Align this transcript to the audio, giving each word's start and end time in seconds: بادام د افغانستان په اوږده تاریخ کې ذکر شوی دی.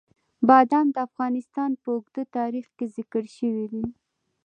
بادام 0.47 0.87
د 0.95 0.97
افغانستان 1.07 1.71
په 1.81 1.87
اوږده 1.95 2.23
تاریخ 2.37 2.67
کې 2.77 2.85
ذکر 2.97 3.23
شوی 3.37 3.65
دی. 3.73 3.85